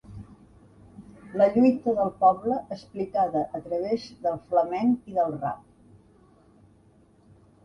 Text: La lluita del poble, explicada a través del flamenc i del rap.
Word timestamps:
La 1.41 1.45
lluita 1.57 1.93
del 1.99 2.09
poble, 2.23 2.57
explicada 2.77 3.43
a 3.59 3.61
través 3.67 4.09
del 4.25 4.41
flamenc 4.49 5.13
i 5.13 5.15
del 5.19 5.37
rap. 5.37 5.63